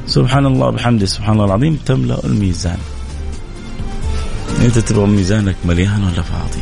سبحان 0.08 0.46
الله 0.46 0.68
وبحمده 0.68 1.06
سبحان 1.06 1.34
الله 1.34 1.46
العظيم 1.46 1.76
تملأ 1.86 2.26
الميزان. 2.26 2.78
أنت 4.62 4.80
تبغى 4.80 5.06
ميزانك 5.06 5.56
مليان 5.66 6.04
ولا 6.04 6.22
فاضي؟ 6.22 6.62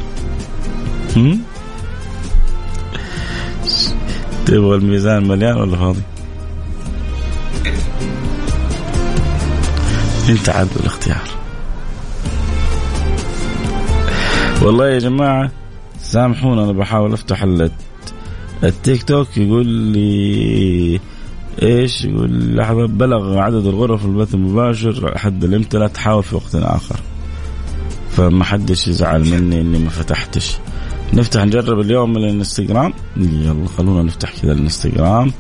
تبغى 4.46 4.76
الميزان 4.76 5.28
مليان 5.28 5.58
ولا 5.58 5.78
فاضي؟ 5.78 6.02
أنت 10.30 10.50
عبد 10.50 10.72
الاختيار. 10.80 11.28
والله 14.62 14.90
يا 14.90 15.00
جماعة 15.00 15.52
سامحونا 16.02 16.64
أنا 16.64 16.72
بحاول 16.72 17.14
أفتح 17.14 17.44
التيك 18.64 19.04
توك 19.04 19.38
يقول 19.38 19.68
لي 19.68 21.00
إيش 21.62 22.06
يقول 22.06 22.58
لحظة 22.58 22.86
بلغ 22.88 23.38
عدد 23.38 23.66
الغرف 23.66 24.06
البث 24.06 24.34
المباشر 24.36 25.18
حد 25.18 25.44
الإمتى 25.44 25.78
لا 25.78 25.88
تحاول 25.88 26.24
في 26.24 26.36
وقت 26.36 26.56
آخر. 26.56 27.00
فما 28.10 28.44
حدش 28.44 28.88
يزعل 28.88 29.22
مني 29.22 29.62
إني 29.62 29.80
ما 29.80 29.90
فتحتش. 29.90 30.58
نفتح 31.14 31.44
نجرب 31.44 31.80
اليوم 31.80 32.10
من 32.10 32.18
الانستغرام. 32.18 32.94
يلا 33.18 33.68
خلونا 33.78 34.04
نفتح 34.04 34.34
كذا 34.42 34.52
الانستغرام. 34.52 35.32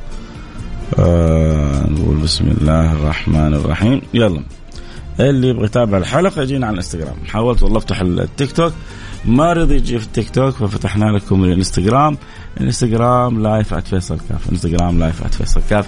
آه 0.99 1.89
نقول 1.89 2.17
بسم 2.17 2.45
الله 2.47 2.93
الرحمن 2.93 3.53
الرحيم. 3.53 4.01
يلا 4.13 4.43
اللي 5.19 5.47
يبغى 5.47 5.65
يتابع 5.65 5.97
الحلقة 5.97 6.41
يجينا 6.41 6.67
على 6.67 6.73
الانستغرام. 6.73 7.15
حاولت 7.27 7.63
والله 7.63 7.77
أفتح 7.77 8.01
التيك 8.01 8.51
توك. 8.51 8.73
ما 9.25 9.53
رضي 9.53 9.75
يجي 9.75 9.99
في 9.99 10.05
التيك 10.05 10.29
توك 10.29 10.53
ففتحنا 10.53 11.05
لكم 11.05 11.43
الانستغرام. 11.43 12.17
انستغرام 12.61 13.41
live 13.43 13.73
@فيصل 13.73 14.17
كاف 14.29 14.49
انستغرام 14.51 14.99
live 14.99 15.27
@فيصل 15.27 15.61
كاف 15.69 15.87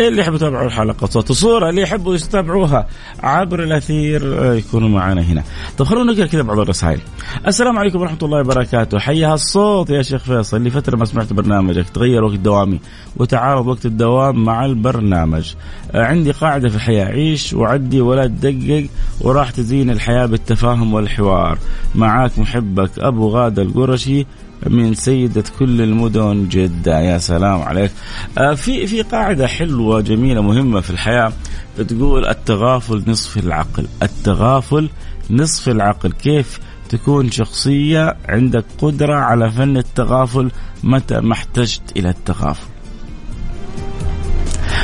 اللي 0.00 0.20
يحبوا 0.20 0.36
يتابعوا 0.36 0.66
الحلقة 0.66 1.06
صوت 1.06 1.30
وصورة 1.30 1.70
اللي 1.70 1.82
يحبوا 1.82 2.14
يتابعوها 2.14 2.86
عبر 3.22 3.62
الأثير 3.62 4.50
آه، 4.50 4.54
يكونوا 4.54 4.88
معنا 4.88 5.22
هنا. 5.22 5.42
طب 5.78 5.84
خلونا 5.84 6.12
نقرأ 6.12 6.26
كذا 6.26 6.42
بعض 6.42 6.58
الرسائل. 6.58 7.00
السلام 7.46 7.78
عليكم 7.78 8.00
ورحمة 8.00 8.18
الله 8.22 8.40
وبركاته. 8.40 8.98
حيها 8.98 9.34
الصوت 9.34 9.90
يا 9.90 10.02
شيخ 10.02 10.22
فيصل. 10.22 10.64
لفترة 10.64 10.96
ما 10.96 11.04
سمعت 11.04 11.32
برنامجك. 11.32 11.88
تغير 11.88 12.24
وقت 12.24 12.36
دوامي 12.36 12.80
وتعارض 13.16 13.66
وقت 13.66 13.86
الدوام 13.86 14.44
مع 14.44 14.64
البرنامج. 14.64 15.54
آه، 15.92 16.04
عندي 16.04 16.30
قاعدة 16.30 16.68
في 16.68 16.76
الحياة. 16.76 17.04
عيش 17.04 17.52
وعدي 17.52 18.00
ولا 18.00 18.26
تدقق 18.26 18.86
وراح 19.20 19.50
تزين 19.50 19.90
الحياة 19.90 20.26
بالتفاهم 20.26 20.94
والحوار. 20.94 21.58
معاك 21.94 22.38
محبك 22.72 22.98
أبو 22.98 23.28
غاده 23.28 23.62
القرشي 23.62 24.26
من 24.66 24.94
سيدة 24.94 25.44
كل 25.58 25.80
المدن 25.80 26.48
جدة. 26.48 27.00
يا 27.00 27.18
سلام 27.18 27.62
عليك. 27.62 27.92
آه 28.38 28.54
في 28.54 28.86
في 28.86 29.02
قاعدة 29.02 29.46
حلوة 29.46 30.00
جميلة 30.00 30.40
مهمة 30.40 30.80
في 30.80 30.90
الحياة. 30.90 31.32
بتقول 31.78 32.26
التغافل 32.26 33.02
نصف 33.06 33.38
العقل. 33.38 33.86
التغافل 34.02 34.90
نصف 35.30 35.68
العقل. 35.68 36.12
كيف 36.12 36.60
تكون 36.88 37.30
شخصية 37.30 38.16
عندك 38.28 38.64
قدرة 38.78 39.14
على 39.14 39.50
فن 39.50 39.76
التغافل 39.76 40.50
متى 40.84 41.20
ما 41.20 41.32
احتجت 41.32 41.82
إلى 41.96 42.08
التغافل؟ 42.08 42.66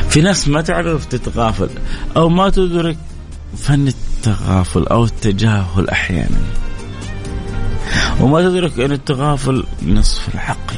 في 0.08 0.20
ناس 0.20 0.48
ما 0.48 0.60
تعرف 0.60 1.04
تتغافل 1.04 1.68
أو 2.16 2.28
ما 2.28 2.50
تدرك 2.50 2.96
فن 3.56 3.88
التغافل 3.88 4.86
أو 4.86 5.04
التجاهل 5.04 5.88
أحيانا. 5.88 6.40
وما 8.20 8.42
تدرك 8.42 8.80
أن 8.80 8.92
التغافل 8.92 9.64
نصف 9.86 10.34
العقل. 10.34 10.76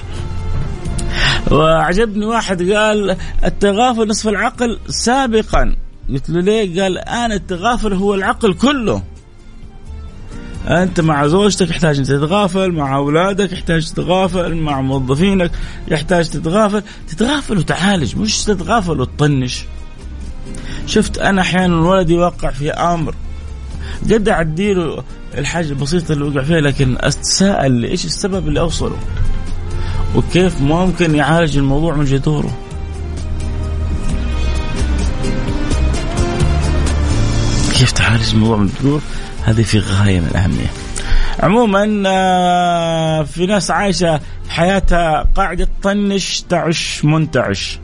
وعجبني 1.51 2.27
واحد 2.27 2.71
قال 2.71 3.17
التغافل 3.45 4.09
نصف 4.09 4.29
العقل 4.29 4.79
سابقا. 4.89 5.77
قلت 6.11 6.31
له 6.31 6.41
ليه؟ 6.41 6.83
قال 6.83 6.93
الآن 6.93 7.33
التغافل 7.33 7.93
هو 7.93 8.15
العقل 8.15 8.55
كله. 8.55 9.03
أنت 10.67 11.01
مع 11.01 11.27
زوجتك 11.27 11.71
يحتاج 11.71 11.99
أن 11.99 12.05
تتغافل 12.05 12.73
مع 12.73 12.97
أولادك 12.97 13.53
يحتاج 13.53 13.91
تتغافل 13.91 14.55
مع 14.55 14.81
موظفينك 14.81 15.51
يحتاج 15.89 16.29
تتغافل. 16.29 16.83
تتغافل 17.09 17.59
وتعالج 17.59 18.17
مش 18.17 18.45
تتغافل 18.45 19.01
وتطنش. 19.01 19.65
شفت 20.87 21.19
أنا 21.19 21.41
أحيانا 21.41 21.77
ولدي 21.77 22.15
يوقع 22.15 22.51
في 22.51 22.71
أمر 22.71 23.15
قد 24.13 24.29
اعديله 24.29 25.05
الحاجة 25.39 25.69
البسيطة 25.69 26.13
اللي 26.13 26.25
وقع 26.25 26.43
فيها 26.43 26.61
لكن 26.61 26.97
أتساءل 27.01 27.85
إيش 27.85 28.05
السبب 28.05 28.49
اللي 28.49 28.61
أوصله؟ 28.61 28.97
وكيف 30.15 30.61
ممكن 30.61 31.15
يعالج 31.15 31.59
الموضوع 31.59 31.95
من 31.95 32.05
جذوره 32.05 32.59
كيف 37.73 37.93
تعالج 37.93 38.31
الموضوع 38.33 38.57
من 38.57 38.71
جذوره 38.81 39.03
هذه 39.45 39.63
في 39.63 39.79
غاية 39.79 40.21
من 40.21 40.27
الاهميه 40.27 40.71
عموما 41.41 42.03
آه، 42.07 43.23
في 43.23 43.47
ناس 43.47 43.71
عايشة 43.71 44.21
حياتها 44.49 45.29
قاعدة 45.35 45.69
طنش 45.83 46.41
تعش 46.49 47.05
منتعش. 47.05 47.79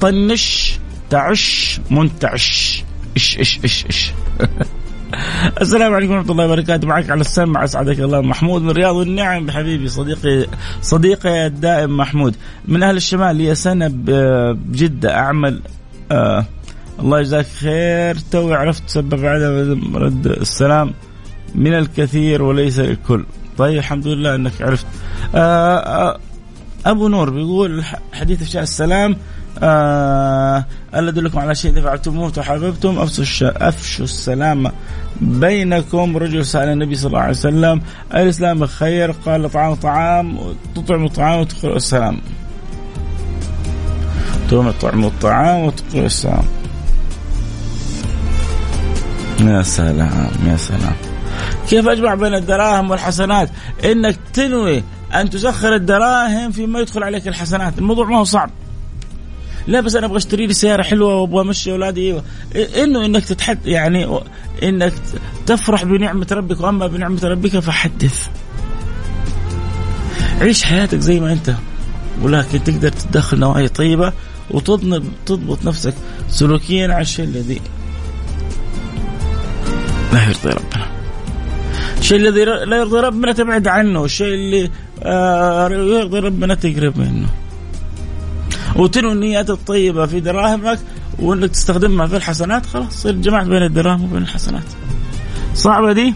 طنش 0.00 0.78
تعش 1.10 1.80
منتعش. 1.90 2.84
إيش 3.16 3.38
إيش 3.38 3.60
إيش 3.64 3.86
إيش 3.86 4.12
السلام 5.62 5.94
عليكم 5.94 6.12
ورحمة 6.12 6.30
الله 6.30 6.44
وبركاته. 6.44 6.88
معك 6.88 7.10
على 7.10 7.20
السمع. 7.20 7.64
أسعدك 7.64 8.00
الله. 8.00 8.20
محمود 8.20 8.62
من 8.62 8.70
رياض 8.70 8.96
النعم. 8.96 9.50
حبيبي 9.50 9.88
صديقي 9.88 10.46
صديقي 10.82 11.46
الدائم 11.46 11.96
محمود. 11.96 12.36
من 12.68 12.82
أهل 12.82 12.96
الشمال 12.96 13.36
لي 13.36 13.54
سنة 13.54 13.90
بجدة. 13.92 15.14
أعمل 15.14 15.60
آه 16.12 16.46
الله 17.00 17.20
يجزاك 17.20 17.46
خير. 17.46 18.16
توي 18.30 18.54
عرفت 18.54 18.82
سبب 18.86 19.24
عدم 19.26 19.96
رد 19.96 20.26
السلام. 20.26 20.94
من 21.54 21.74
الكثير 21.74 22.42
وليس 22.42 22.78
الكل. 22.80 23.24
طيب 23.58 23.78
الحمد 23.78 24.06
لله 24.06 24.34
أنك 24.34 24.62
عرفت. 24.62 24.86
آه 25.34 25.78
آه 25.78 26.18
أبو 26.86 27.08
نور 27.08 27.30
بيقول 27.30 27.84
حديث 28.12 28.42
إفشاء 28.42 28.62
السلام. 28.62 29.16
آه 29.62 30.64
ألا 30.94 31.08
أدلكم 31.08 31.38
على 31.38 31.54
شيء 31.54 31.70
إذا 31.70 31.80
فعلتموه 31.80 32.32
وحببتم 32.38 32.98
افشوا 32.98 33.68
أفشوا 33.68 34.04
السلام 34.04 34.72
بينكم. 35.20 36.16
رجل 36.16 36.46
سأل 36.46 36.68
النبي 36.68 36.94
صلى 36.94 37.06
الله 37.06 37.20
عليه 37.20 37.30
وسلم 37.30 37.82
الإسلام 38.14 38.66
خير؟ 38.66 39.10
قال 39.10 39.50
طعام 39.50 39.74
طعام 39.74 40.38
تطعم 40.74 41.04
الطعام 41.04 41.40
وتقرأ 41.40 41.76
السلام. 41.76 42.20
تطعم 44.50 45.04
الطعام 45.04 45.60
وتقرأ 45.60 46.06
السلام. 46.06 46.44
يا 49.40 49.62
سلام 49.62 50.30
يا 50.46 50.56
سلام. 50.56 50.96
كيف 51.68 51.88
أجمع 51.88 52.14
بين 52.14 52.34
الدراهم 52.34 52.90
والحسنات؟ 52.90 53.50
إنك 53.84 54.16
تنوي 54.32 54.82
أن 55.14 55.30
تسخر 55.30 55.74
الدراهم 55.74 56.50
فيما 56.50 56.80
يدخل 56.80 57.02
عليك 57.02 57.28
الحسنات. 57.28 57.78
الموضوع 57.78 58.06
ما 58.06 58.18
هو 58.18 58.24
صعب. 58.24 58.50
لا 59.66 59.80
بس 59.80 59.96
أنا 59.96 60.06
أبغى 60.06 60.16
أشتري 60.16 60.46
لي 60.46 60.54
سيارة 60.54 60.82
حلوة 60.82 61.14
وأبغى 61.14 61.40
أمشي 61.40 61.72
أولادي. 61.72 62.20
إنه 62.82 63.04
إنك 63.04 63.24
تتحد 63.24 63.66
يعني 63.66 64.20
إنك 64.62 64.92
تفرح 65.46 65.84
بنعمة 65.84 66.26
ربك. 66.32 66.60
وأما 66.60 66.86
بنعمة 66.86 67.20
ربك 67.24 67.58
فحدث. 67.58 68.28
عيش 70.40 70.62
حياتك 70.62 70.98
زي 70.98 71.20
ما 71.20 71.32
أنت. 71.32 71.54
ولكن 72.22 72.64
تقدر 72.64 72.88
تدخل 72.88 73.38
نوايا 73.38 73.68
طيبة 73.68 74.12
وتضبط 74.50 75.02
تضبط 75.26 75.64
نفسك 75.64 75.94
سلوكيا 76.28 76.92
على 76.94 77.02
الشيء 77.02 77.24
الذي 77.24 77.60
لا 80.12 80.22
يرضي 80.22 80.48
ربنا. 80.48 80.86
الشيء 81.98 82.18
الذي 82.18 82.44
لا 82.44 82.76
يرضي 82.76 83.00
ربنا 83.00 83.32
تبعد 83.32 83.68
عنه. 83.68 84.04
الشيء 84.04 84.34
اللي 84.34 84.70
آه، 85.02 85.68
يرضي 85.70 86.18
ربنا 86.18 86.54
تقرب 86.54 86.98
منه. 86.98 87.28
وتنوي 88.76 89.12
النيات 89.12 89.50
الطيبة 89.50 90.06
في 90.06 90.20
دراهمك 90.20 90.78
وإنك 91.18 91.50
تستخدمها 91.50 92.06
في 92.06 92.16
الحسنات 92.16 92.66
خلاص 92.66 93.06
جمعت 93.06 93.46
بين 93.46 93.62
الدراهم 93.62 94.04
وبين 94.04 94.22
الحسنات. 94.22 94.64
صعبة 95.54 95.92
دي؟ 95.92 96.14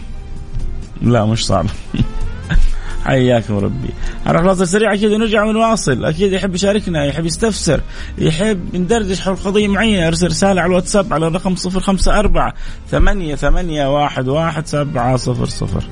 لا 1.01 1.25
مش 1.25 1.45
صعبة. 1.45 1.69
حياكم 3.05 3.57
ربي. 3.57 3.89
نروح 4.27 4.43
فاصل 4.43 4.67
سريع 4.67 4.93
أكيد 4.93 5.11
ونرجع 5.11 5.43
ونواصل 5.43 6.05
أكيد 6.05 6.33
يحب 6.33 6.55
يشاركنا 6.55 7.05
يحب 7.05 7.25
يستفسر 7.25 7.81
يحب 8.17 8.75
ندردش 8.75 9.21
حول 9.21 9.35
قضية 9.35 9.67
معينة. 9.67 10.07
أرسل 10.07 10.27
رسالة 10.27 10.61
على 10.61 10.69
الواتساب 10.69 11.13
على 11.13 11.27
الرقم 11.27 11.55
054 11.65 12.51
ثمانية 12.91 13.35
ثمانية 13.35 13.95
واحد 13.95 14.27
واحد 14.27 14.67
سبعة 14.67 15.15
صفر 15.15 15.45
صفر. 15.45 15.83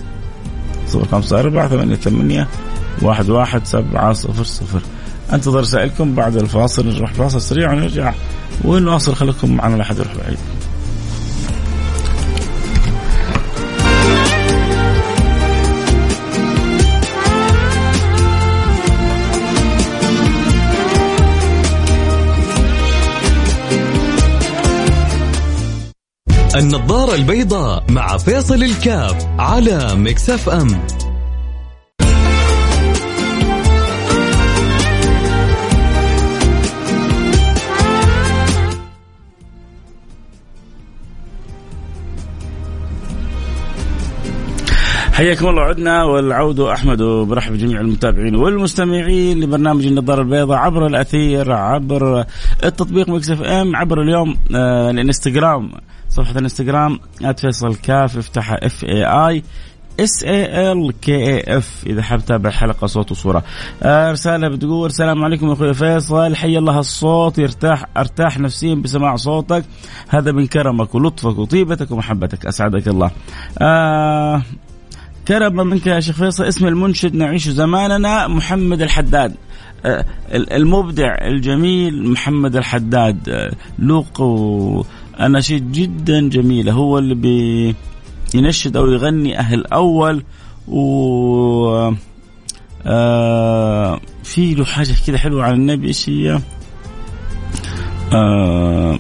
صفر 0.88 1.06
خمسة 1.06 1.40
أربعة 1.40 1.68
ثمانية 1.68 1.96
ثمانية 1.96 2.48
واحد 3.02 3.30
واحد 3.30 3.66
سبعة 3.66 4.14
صفر 4.14 4.44
صفر. 4.44 4.82
انتظر 5.34 5.60
رسائلكم 5.60 6.16
بعد 6.16 6.38
الفاصل 6.38 6.88
نروح 6.88 7.14
فاصل 7.14 7.42
سريع 7.42 7.72
ونرجع 7.72 8.14
ونواصل. 8.64 9.16
خليكم 9.16 9.56
معنا 9.56 9.76
لحد 9.76 9.98
يروح 9.98 10.16
بعيد 10.16 10.38
النظارة 26.56 27.16
البيضاء 27.16 27.92
مع 27.92 28.18
فيصل 28.18 28.64
الكاف 28.64 29.26
على 29.40 29.96
مكسف 29.96 30.50
أم. 30.50 30.82
حياكم 45.22 45.48
الله 45.48 45.62
عدنا 45.62 46.04
والعود 46.04 46.60
أحمد 46.60 47.02
وبرحب 47.02 47.54
بجميع 47.54 47.82
المتابعين 47.82 48.36
والمستمعين 48.36 49.40
لبرنامج 49.40 49.86
النظارة 49.86 50.22
البيضاء 50.22 50.58
عبر 50.58 50.88
الأثير 50.88 51.52
عبر 51.52 52.26
التطبيق 52.64 53.10
مكس 53.10 53.30
FM 53.30 53.76
عبر 53.76 54.02
اليوم 54.02 54.38
آه 54.56 54.92
الإنستغرام 54.92 55.72
صفحة 56.10 56.32
الإنستغرام 56.32 57.00
@فيصل 57.38 57.76
كاف 57.76 58.18
افتحها 58.18 58.66
F 58.66 58.84
A 58.84 59.06
I 59.06 59.44
S 60.00 60.24
A 60.24 60.72
L 60.72 60.94
K 61.02 61.16
A 61.16 61.58
F 61.58 61.84
إذا 61.88 62.02
حاب 62.02 62.20
تتابع 62.20 62.50
الحلقة 62.50 62.88
صوت 62.88 63.12
وصورة. 63.12 63.44
آه 63.84 64.12
رسالة 64.12 64.48
بتقول 64.48 64.90
السلام 64.90 65.24
عليكم 65.24 65.52
أخوي 65.52 65.74
فيصل 65.74 66.36
حي 66.36 66.58
الله 66.58 66.80
الصوت 66.80 67.38
يرتاح 67.38 67.86
أرتاح 67.98 68.40
نفسيا 68.40 68.76
بسماع 68.76 69.16
صوتك 69.16 69.64
هذا 70.10 70.32
من 70.32 70.48
كرمك 70.48 70.96
ولطفك 70.96 71.38
وطيبتك 71.38 71.92
ومحبتك 71.92 72.46
أسعدك 72.46 72.88
الله. 72.88 73.12
آه 73.60 74.42
كرم 75.28 75.68
منك 75.68 75.88
يا 75.88 76.00
شيخ 76.00 76.16
فيصل 76.16 76.44
اسم 76.44 76.68
المنشد 76.68 77.16
نعيش 77.16 77.50
زماننا 77.50 78.28
محمد 78.28 78.82
الحداد. 78.82 79.36
آه، 79.86 80.06
المبدع 80.32 81.16
الجميل 81.22 82.10
محمد 82.10 82.56
الحداد. 82.56 83.30
آه، 83.30 83.52
لوق 83.80 84.22
أناشيد 85.20 85.72
جدا 85.72 86.30
جميلة 86.30 86.72
هو 86.72 86.98
اللي 87.00 87.16
بينشد 88.34 88.78
أو 88.78 88.88
يغني 88.88 89.40
أهل 89.40 89.66
أول 89.66 90.24
و 90.68 91.92
آه 92.86 94.00
في 94.24 94.54
له 94.56 94.66
حاجة 94.66 94.96
كده 95.08 95.18
حلوة 95.18 95.44
عن 95.44 95.54
النبي 95.54 95.88
إيش 95.88 96.10
هي؟ 96.10 96.40
آه 98.14 98.98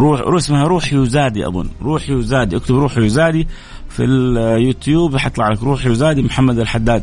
روح 0.00 0.20
روح 0.20 0.34
اسمها 0.34 0.64
روح 0.66 0.92
يزادي 0.92 1.46
أظن. 1.46 1.68
روح 1.82 2.10
يزادي 2.10 2.56
اكتب 2.56 2.74
روح 2.74 2.98
يزادي 2.98 3.48
في 3.90 4.04
اليوتيوب 4.04 5.16
حيطلع 5.16 5.48
لك 5.48 5.62
روحي 5.62 5.90
وزادي 5.90 6.22
محمد 6.22 6.58
الحداد. 6.58 7.02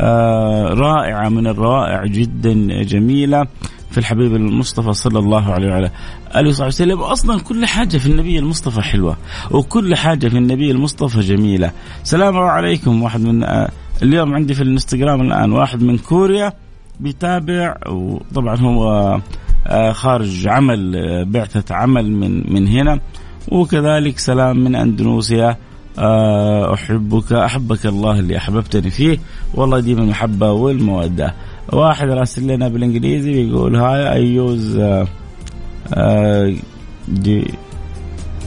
آه 0.00 0.74
رائعة 0.74 1.28
من 1.28 1.46
الرائع 1.46 2.06
جدا 2.06 2.82
جميلة 2.82 3.46
في 3.90 3.98
الحبيب 3.98 4.34
المصطفى 4.34 4.92
صلى 4.92 5.18
الله 5.18 5.52
عليه 5.52 5.68
وعلى 5.68 5.90
آله 6.36 6.48
وصحبه 6.48 6.66
وسلم. 6.66 7.00
أصلا 7.00 7.40
كل 7.40 7.66
حاجة 7.66 7.98
في 7.98 8.06
النبي 8.06 8.38
المصطفى 8.38 8.80
حلوة 8.80 9.16
وكل 9.50 9.96
حاجة 9.96 10.28
في 10.28 10.38
النبي 10.38 10.70
المصطفى 10.70 11.20
جميلة. 11.20 11.70
سلام 12.02 12.36
عليكم. 12.38 13.02
واحد 13.02 13.20
من 13.20 13.44
آه 13.44 13.68
اليوم 14.02 14.34
عندي 14.34 14.54
في 14.54 14.62
الانستغرام 14.62 15.20
الآن 15.20 15.52
واحد 15.52 15.82
من 15.82 15.98
كوريا 15.98 16.52
بيتابع 17.00 17.76
وطبعا 17.88 18.56
هو 18.56 19.18
آه 19.66 19.92
خارج 19.92 20.48
عمل 20.48 20.96
آه، 20.96 21.22
بعثة 21.22 21.74
عمل 21.74 22.12
من 22.12 22.52
من 22.52 22.68
هنا. 22.68 23.00
وكذلك 23.48 24.18
سلام 24.18 24.64
من 24.64 24.74
أندونيسيا. 24.74 25.56
آه، 25.98 26.74
احبك 26.74 27.32
أحبك 27.32 27.86
الله 27.86 28.18
اللي 28.18 28.36
أحببتني 28.36 28.90
فيه. 28.90 29.18
والله 29.54 29.80
ديما 29.80 30.00
المحبه 30.02 30.52
والمودة. 30.52 31.34
واحد 31.72 32.08
راسل 32.08 32.46
لنا 32.46 32.68
بالإنجليزي 32.68 33.32
بيقول 33.32 33.76
hi 33.76 34.12
I 34.12 34.26
use 34.26 34.80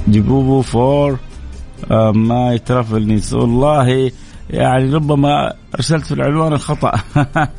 جيبوبو 0.09 0.61
for 0.61 1.17
my 2.13 2.59
travel 2.59 3.07
needs 3.07 3.33
والله 3.33 4.11
يعني 4.49 4.93
ربما 4.93 5.53
أرسلت 5.75 6.05
في 6.05 6.13
العنوان 6.13 6.53
الخطأ. 6.53 6.91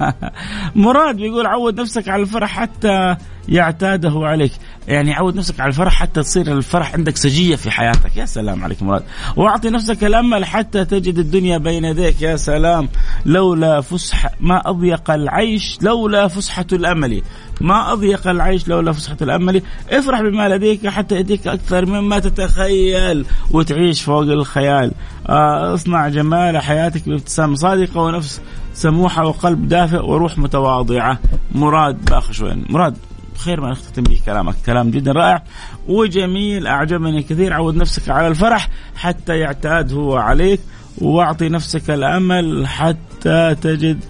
مراد 0.75 1.17
بيقول 1.17 1.47
عود 1.47 1.81
نفسك 1.81 2.09
على 2.09 2.23
الفرح 2.23 2.51
حتى 2.51 3.17
يعتاده 3.49 4.13
عليك. 4.15 4.53
يعني 4.89 5.13
عود 5.15 5.37
نفسك 5.37 5.61
على 5.61 5.69
الفرح 5.69 5.93
حتى 5.93 6.23
تصير 6.23 6.53
الفرح 6.53 6.95
عندك 6.95 7.17
سجية 7.17 7.57
في 7.57 7.71
حياتك. 7.71 8.17
يا 8.17 8.27
سلام 8.27 8.65
عليك 8.65 8.83
مراد. 8.83 9.03
وأعطي 9.37 9.71
نفسك 9.71 10.05
الأمل 10.05 10.45
حتى 10.45 10.85
تجد 10.85 11.19
الدنيا 11.19 11.59
بين 11.59 11.85
يديك. 11.85 12.23
يا 12.23 12.37
سلام. 12.37 12.89
لولا 13.27 13.81
فسح 13.81 14.27
ما 14.41 14.71
أضيق 14.71 15.11
العيش 15.11 15.79
لولا 15.83 16.29
فسحة 16.29 16.67
الأمل. 16.73 17.23
ما 17.61 17.93
أضيق 17.93 18.29
العيش 18.29 18.69
لولا 18.69 18.93
فسحة 18.93 19.17
الأمل. 19.23 19.63
افرح 19.91 20.21
بما 20.21 20.49
لديك 20.49 20.87
حتى 20.87 21.15
يأتيك 21.15 21.47
أكثر 21.47 21.87
مما 21.87 22.19
تتخيل 22.19 23.27
وتعيش 23.51 24.03
فوق 24.03 24.23
الخيال. 24.23 24.93
آه، 25.29 25.75
اصنع 25.75 26.09
جمال 26.09 26.59
حياتك 26.59 27.09
بابتسامة 27.09 27.55
ونفس 28.03 28.41
سموحة 28.75 29.27
وقلب 29.27 29.69
دافئ 29.69 30.05
وروح 30.05 30.39
متواضعة. 30.39 31.19
مراد 31.53 32.05
باخشوين 32.05 32.65
مراد 32.69 32.97
خير 33.37 33.61
ما 33.61 33.71
نختتم 33.71 34.03
به 34.03 34.21
كلامك. 34.27 34.55
كلام 34.67 34.91
جدا 34.91 35.13
رائع. 35.13 35.43
وجميل 35.89 36.67
أعجبني 36.67 37.23
كثير. 37.23 37.53
عود 37.53 37.77
نفسك 37.77 38.09
على 38.09 38.29
الفرح 38.29 38.69
حتى 38.97 39.39
يعتاد 39.39 39.93
هو 39.93 40.17
عليك. 40.17 40.61
واعطي 40.99 41.49
نفسك 41.49 41.91
الأمل 41.91 42.67
حتى 42.67 43.55
تجد 43.63 44.05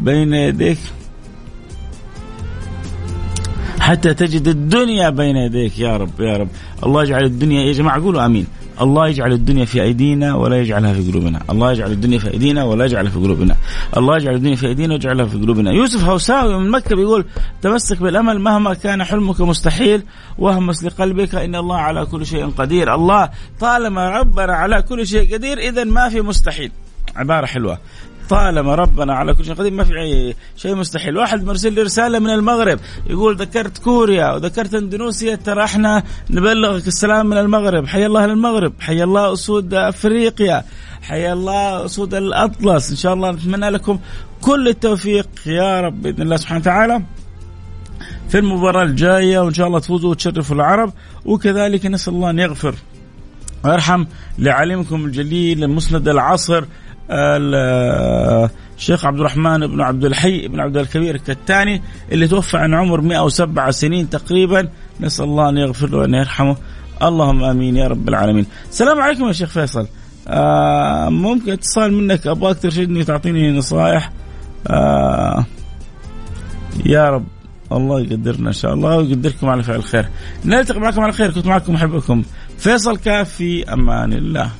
بين 0.00 0.34
يديك. 0.34 0.78
حتى 3.80 4.14
تجد 4.14 4.48
الدنيا 4.48 5.10
بين 5.10 5.36
يديك. 5.36 5.78
يا 5.78 5.96
رب 5.96 6.20
يا 6.20 6.36
رب. 6.36 6.48
الله 6.86 7.02
يجعل 7.02 7.24
الدنيا 7.24 7.62
يا 7.62 7.72
جماعة. 7.72 8.02
قولوا 8.02 8.26
أمين. 8.26 8.46
الله 8.80 9.08
يجعل 9.08 9.32
الدنيا 9.32 9.64
في 9.64 9.82
أيدينا 9.82 10.34
ولا 10.34 10.56
يجعلها 10.60 10.92
في 10.92 11.10
قلوبنا. 11.10 11.40
الله 11.50 11.72
يجعل 11.72 11.90
الدنيا 11.90 12.18
في 12.18 12.30
أيدينا 12.30 12.64
ولا 12.64 12.84
يجعلها 12.84 13.10
في 13.10 13.18
قلوبنا. 13.18 13.56
الله 13.96 14.16
يجعل 14.16 14.34
الدنيا 14.34 14.56
في 14.56 14.66
أيدينا 14.66 14.94
ويجعلها 14.94 15.26
في 15.26 15.38
قلوبنا. 15.38 15.72
يوسف 15.72 16.04
هوساوي 16.04 16.58
من 16.58 16.70
مكة 16.70 16.96
بيقول 16.96 17.24
تمسك 17.62 18.02
بالأمل 18.02 18.40
مهما 18.40 18.74
كان 18.74 19.04
حلمك 19.04 19.40
مستحيل 19.40 20.02
واهمس 20.38 20.84
لقلبك 20.84 21.34
إن 21.34 21.54
الله 21.54 21.76
على 21.76 22.06
كل 22.06 22.26
شيء 22.26 22.46
قدير. 22.46 22.94
الله 22.94 23.30
طالما 23.60 24.10
ربنا 24.10 24.52
على 24.52 24.82
كل 24.82 25.06
شيء 25.06 25.34
قدير 25.34 25.58
إذا 25.58 25.84
ما 25.84 26.08
في 26.08 26.20
مستحيل. 26.20 26.70
عبارة 27.16 27.46
حلوة. 27.46 27.78
طالما 28.28 28.74
ربنا 28.74 29.14
على 29.14 29.34
كل 29.34 29.44
شيء 29.44 29.54
قدير 29.54 29.72
ما 29.72 29.84
في 29.84 30.34
شيء 30.56 30.74
مستحيل. 30.74 31.16
واحد 31.16 31.44
مرسل 31.44 31.72
لي 31.72 31.82
رسالة 31.82 32.18
من 32.18 32.30
المغرب 32.30 32.78
يقول 33.06 33.36
ذكرت 33.36 33.78
كوريا 33.78 34.32
وذكرت 34.32 34.74
إندونيسيا 34.74 35.34
ترى 35.34 35.64
إحنا 35.64 36.02
نبلغك 36.30 36.86
السلام 36.86 37.26
من 37.26 37.38
المغرب. 37.38 37.86
حيا 37.86 38.06
الله 38.06 38.26
للمغرب 38.26 38.72
حيا 38.80 39.04
الله 39.04 39.32
أسود 39.32 39.74
أفريقيا 39.74 40.64
حيا 41.02 41.32
الله 41.32 41.84
أسود 41.84 42.14
الأطلس. 42.14 42.90
إن 42.90 42.96
شاء 42.96 43.14
الله 43.14 43.30
نتمنى 43.30 43.70
لكم 43.70 43.98
كل 44.40 44.68
التوفيق 44.68 45.28
يا 45.46 45.80
رب 45.80 46.02
بإذن 46.02 46.22
الله 46.22 46.36
سبحانه 46.36 46.60
وتعالى. 46.60 47.02
في 48.28 48.38
المباراة 48.38 48.82
الجاية 48.82 49.38
وإن 49.38 49.54
شاء 49.54 49.66
الله 49.66 49.78
تفوزوا 49.78 50.10
وتشرفوا 50.10 50.56
العرب 50.56 50.92
وكذلك 51.24 51.86
نسأل 51.86 52.14
الله 52.14 52.30
أن 52.30 52.38
يغفر 52.38 52.74
ويرحم 53.64 54.04
لعلمكم 54.38 55.04
الجليل 55.04 55.64
المسند 55.64 56.08
العصر. 56.08 56.64
الشيخ 57.10 59.04
عبد 59.06 59.18
الرحمن 59.18 59.66
بن 59.66 59.80
عبد 59.80 60.04
الحي 60.04 60.48
بن 60.48 60.60
عبد 60.60 60.76
الكبير 60.76 61.14
الكتاني 61.14 61.82
اللي 62.12 62.28
توفى 62.28 62.56
عن 62.56 62.74
عمر 62.74 63.00
107 63.00 63.70
سنين 63.70 64.10
تقريبا 64.10 64.68
نسأل 65.00 65.24
الله 65.24 65.48
أن 65.48 65.56
يغفر 65.56 65.90
له 65.90 65.98
وأن 65.98 66.14
يرحمه 66.14 66.56
اللهم 67.02 67.44
آمين 67.44 67.76
يا 67.76 67.86
رب 67.86 68.08
العالمين. 68.08 68.46
السلام 68.70 69.00
عليكم 69.00 69.26
يا 69.26 69.32
شيخ 69.32 69.48
فيصل. 69.48 69.86
آه 70.28 71.08
ممكن 71.08 71.52
اتصال 71.52 71.92
منك 71.92 72.26
ابغاك 72.26 72.58
ترشدني 72.58 73.04
تعطيني 73.04 73.52
نصائح. 73.58 74.12
آه 74.66 75.44
يا 76.86 77.10
رب 77.10 77.24
الله 77.72 78.00
يقدرنا 78.00 78.48
إن 78.48 78.52
شاء 78.52 78.74
الله 78.74 78.96
ويقدركم 78.96 79.48
على 79.48 79.62
فعل 79.62 79.76
الخير. 79.76 80.08
نلتقي 80.44 80.80
معكم 80.80 81.00
على 81.00 81.12
خير 81.12 81.30
كنت 81.30 81.46
معكم 81.46 81.74
أحبكم 81.74 82.22
فيصل 82.58 82.96
كاف 82.96 83.30
في 83.30 83.72
أمان 83.72 84.12
الله. 84.12 84.50